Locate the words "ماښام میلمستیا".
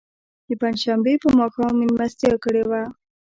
1.39-2.33